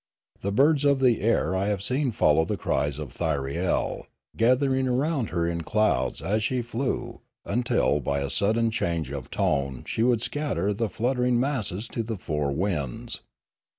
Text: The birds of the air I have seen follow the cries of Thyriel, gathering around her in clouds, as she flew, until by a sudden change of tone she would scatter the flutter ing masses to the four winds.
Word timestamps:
The 0.41 0.51
birds 0.51 0.83
of 0.83 0.99
the 0.99 1.21
air 1.21 1.55
I 1.55 1.67
have 1.67 1.83
seen 1.83 2.11
follow 2.11 2.43
the 2.43 2.57
cries 2.57 2.97
of 2.97 3.13
Thyriel, 3.13 4.07
gathering 4.35 4.87
around 4.87 5.29
her 5.29 5.47
in 5.47 5.61
clouds, 5.61 6.23
as 6.23 6.43
she 6.43 6.63
flew, 6.63 7.21
until 7.45 7.99
by 7.99 8.21
a 8.21 8.31
sudden 8.31 8.71
change 8.71 9.11
of 9.11 9.29
tone 9.29 9.83
she 9.85 10.01
would 10.01 10.23
scatter 10.23 10.73
the 10.73 10.89
flutter 10.89 11.23
ing 11.23 11.39
masses 11.39 11.87
to 11.89 12.01
the 12.01 12.17
four 12.17 12.51
winds. 12.51 13.21